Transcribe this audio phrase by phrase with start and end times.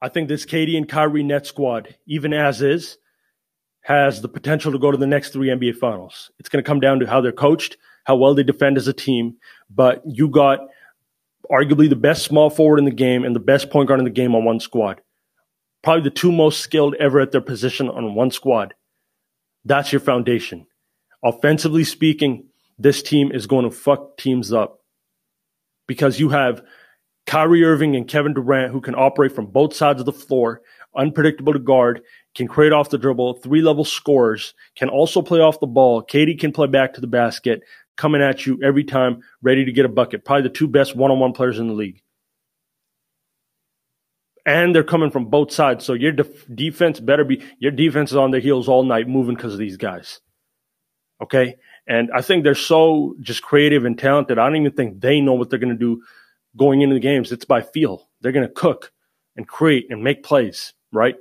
[0.00, 2.98] I think this KD and Kyrie net squad, even as is,
[3.82, 6.30] has the potential to go to the next three NBA finals.
[6.38, 8.92] It's going to come down to how they're coached, how well they defend as a
[8.92, 9.36] team.
[9.70, 10.60] But you got
[11.50, 14.10] arguably the best small forward in the game and the best point guard in the
[14.10, 15.00] game on one squad.
[15.82, 18.74] Probably the two most skilled ever at their position on one squad.
[19.64, 20.66] That's your foundation.
[21.24, 24.80] Offensively speaking, this team is going to fuck teams up
[25.86, 26.62] because you have
[27.28, 30.62] Kyrie Irving and Kevin Durant who can operate from both sides of the floor,
[30.96, 32.00] unpredictable to guard,
[32.34, 36.02] can create off the dribble, three level scorers, can also play off the ball.
[36.02, 37.60] KD can play back to the basket,
[37.98, 40.24] coming at you every time, ready to get a bucket.
[40.24, 42.00] Probably the two best one on one players in the league.
[44.46, 45.84] And they're coming from both sides.
[45.84, 49.34] So your def- defense better be, your defense is on their heels all night moving
[49.34, 50.22] because of these guys.
[51.22, 51.56] Okay.
[51.86, 54.38] And I think they're so just creative and talented.
[54.38, 56.02] I don't even think they know what they're going to do
[56.56, 57.32] going into the games.
[57.32, 58.08] It's by feel.
[58.20, 58.92] They're going to cook
[59.36, 61.16] and create and make plays, right?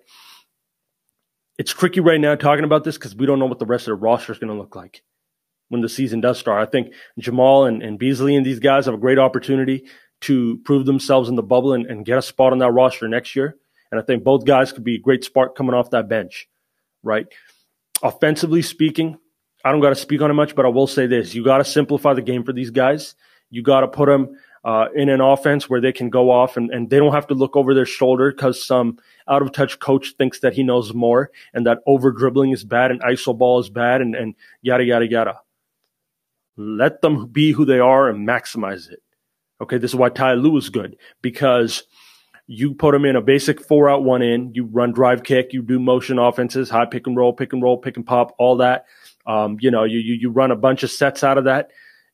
[1.57, 3.91] It's tricky right now talking about this because we don't know what the rest of
[3.91, 5.03] the roster is going to look like
[5.69, 6.65] when the season does start.
[6.65, 9.85] I think Jamal and, and Beasley and these guys have a great opportunity
[10.21, 13.35] to prove themselves in the bubble and, and get a spot on that roster next
[13.35, 13.55] year.
[13.91, 16.47] And I think both guys could be a great spark coming off that bench,
[17.03, 17.27] right?
[18.01, 19.17] Offensively speaking,
[19.63, 21.57] I don't got to speak on it much, but I will say this: you got
[21.57, 23.15] to simplify the game for these guys.
[23.49, 26.69] You got to put them uh, in an offense where they can go off and,
[26.71, 30.13] and they don't have to look over their shoulder because some out of touch coach
[30.17, 33.69] thinks that he knows more and that over dribbling is bad and iso ball is
[33.69, 35.39] bad and, and yada yada yada.
[36.57, 39.01] Let them be who they are and maximize it.
[39.61, 41.83] Okay, this is why Ty Lue is good because
[42.47, 44.53] you put them in a basic four out, one in.
[44.53, 47.77] You run drive kick, you do motion offenses, high pick and roll, pick and roll,
[47.77, 48.85] pick and pop, all that.
[49.25, 51.69] Um, you know, you, you, you run a bunch of sets out of that.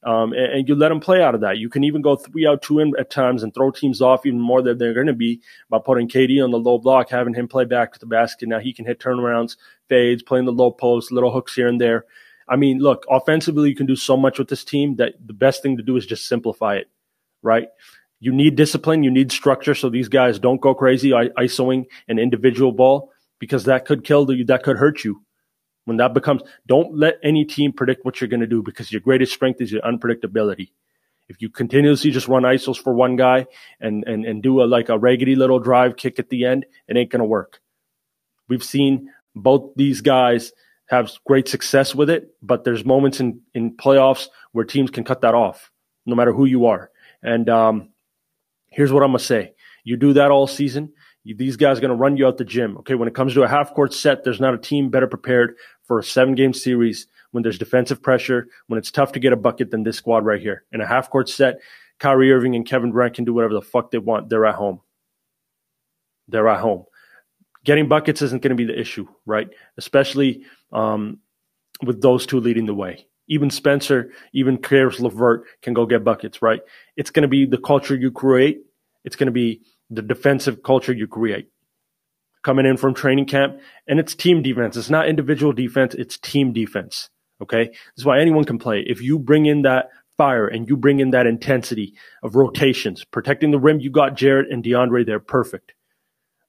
[0.06, 1.58] Um, and, and, you let them play out of that.
[1.58, 4.40] You can even go three out, two in at times and throw teams off even
[4.40, 7.48] more than they're going to be by putting KD on the low block, having him
[7.48, 8.50] play back to the basket.
[8.50, 9.56] Now he can hit turnarounds,
[9.88, 12.06] fades, playing the low post, little hooks here and there.
[12.50, 15.64] I mean, look, offensively, you can do so much with this team that the best
[15.64, 16.90] thing to do is just simplify it,
[17.42, 17.68] right?
[18.20, 22.74] You need discipline, you need structure, so these guys don't go crazy isoing an individual
[22.74, 25.22] ball because that could kill you, that could hurt you
[25.86, 29.02] when that becomes, don't let any team predict what you're going to do because your
[29.02, 30.72] greatest strength is your unpredictability.
[31.30, 33.48] If you continuously just run isos for one guy
[33.80, 36.98] and, and, and do a, like a raggedy little drive kick at the end, it
[36.98, 37.62] ain't going to work.
[38.48, 40.52] We've seen both these guys
[40.88, 45.22] have great success with it, but there's moments in, in playoffs where teams can cut
[45.22, 45.72] that off,
[46.06, 46.92] no matter who you are.
[47.22, 47.90] And um,
[48.70, 49.54] here's what I'm going to say.
[49.86, 50.94] You do that all season,
[51.26, 52.78] these guys are going to run you out the gym.
[52.80, 55.56] Okay, when it comes to a half court set, there's not a team better prepared
[55.84, 59.38] for a seven game series when there's defensive pressure, when it's tough to get a
[59.38, 60.64] bucket than this squad right here.
[60.72, 61.60] In a half court set,
[62.00, 64.30] Kyrie Irving and Kevin Durant can do whatever the fuck they want.
[64.30, 64.82] They're at home.
[66.28, 66.86] They're at home.
[67.64, 69.50] Getting buckets isn't going to be the issue, right?
[69.78, 71.20] Especially um,
[71.82, 73.08] with those two leading the way.
[73.28, 76.62] Even Spencer, even Caris LeVert can go get buckets, right?
[76.98, 78.64] It's going to be the culture you create.
[79.06, 81.53] It's going to be the defensive culture you create
[82.44, 83.60] coming in from training camp.
[83.88, 84.78] And it's team defense.
[84.78, 85.96] It's not individual defense.
[85.96, 87.10] It's team defense.
[87.42, 87.68] Okay.
[87.68, 88.84] This is why anyone can play.
[88.86, 93.52] If you bring in that fire and you bring in that intensity of rotations, protecting
[93.52, 95.20] the rim, you got Jarrett and DeAndre there.
[95.20, 95.74] Perfect.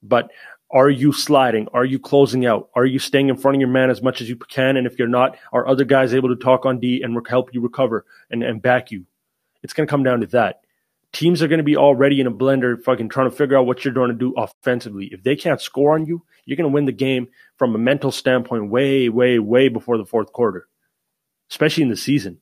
[0.03, 0.31] But
[0.71, 1.69] are you sliding?
[1.73, 2.69] Are you closing out?
[2.75, 4.77] Are you staying in front of your man as much as you can?
[4.77, 7.61] And if you're not, are other guys able to talk on D and help you
[7.61, 9.07] recover and, and back you?
[9.63, 10.64] It's going to come down to that
[11.15, 13.85] teams are going to be already in a blender fucking trying to figure out what
[13.85, 15.09] you're going to do offensively.
[15.13, 18.11] If they can't score on you, you're going to win the game from a mental
[18.11, 20.69] standpoint way, way, way before the fourth quarter,
[21.51, 22.41] especially in the season.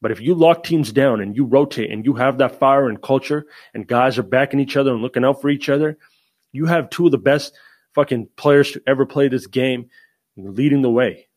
[0.00, 3.02] But if you lock teams down and you rotate and you have that fire and
[3.02, 5.98] culture and guys are backing each other and looking out for each other,
[6.52, 7.54] you have two of the best
[7.94, 9.88] fucking players to ever play this game
[10.36, 11.28] leading the way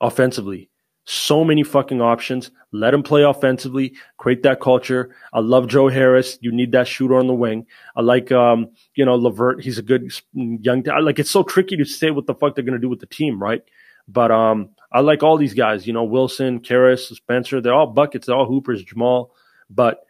[0.00, 0.69] offensively.
[1.12, 2.52] So many fucking options.
[2.70, 5.12] Let him play offensively, create that culture.
[5.32, 6.38] I love Joe Harris.
[6.40, 7.66] You need that shooter on the wing.
[7.96, 9.60] I like, um, you know, LeVert.
[9.60, 12.78] He's a good young, like, it's so tricky to say what the fuck they're to
[12.78, 13.60] do with the team, right?
[14.06, 17.60] But, um, I like all these guys, you know, Wilson, Caris, Spencer.
[17.60, 18.28] They're all buckets.
[18.28, 19.34] They're all hoopers, Jamal.
[19.68, 20.04] But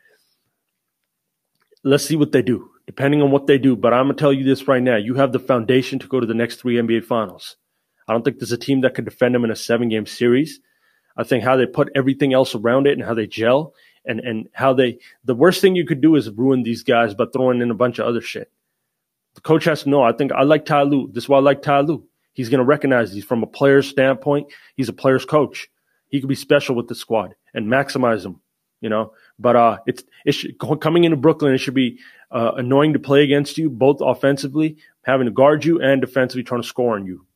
[1.82, 3.75] let's see what they do, depending on what they do.
[3.75, 4.97] But I'm to tell you this right now.
[4.97, 7.56] You have the foundation to go to the next three NBA finals.
[8.06, 10.61] I don't think there's a team that could defend them in a seven game series.
[11.17, 13.75] I think how they put everything else around it and how they gel
[14.05, 17.27] and, and how they, the worst thing you could do is ruin these guys by
[17.33, 18.51] throwing in a bunch of other shit.
[19.35, 20.03] The coach has to know.
[20.03, 21.11] I think I like Ty Lue.
[21.12, 22.05] This is why I like Ty Lue.
[22.33, 24.53] He's going to recognize these from a player's standpoint.
[24.77, 25.69] He's a player's coach.
[26.09, 28.41] He could be special with the squad and maximize them
[28.81, 29.12] you know.
[29.39, 31.99] But uh, it's it should, coming into Brooklyn, it should be
[32.31, 36.62] uh, annoying to play against you, both offensively, having to guard you, and defensively trying
[36.62, 37.27] to score on you.